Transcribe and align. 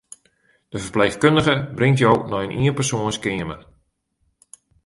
De 0.69 0.79
ferpleechkundige 0.83 1.55
bringt 1.77 2.01
jo 2.03 2.11
nei 2.31 2.43
in 2.47 2.59
ienpersoanskeamer. 2.67 3.59